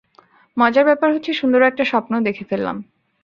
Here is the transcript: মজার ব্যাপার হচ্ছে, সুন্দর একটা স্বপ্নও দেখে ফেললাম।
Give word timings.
মজার 0.57 0.85
ব্যাপার 0.85 1.09
হচ্ছে, 1.13 1.31
সুন্দর 1.33 1.61
একটা 1.61 1.83
স্বপ্নও 1.85 2.21
দেখে 2.21 2.43
ফেললাম। 2.43 2.77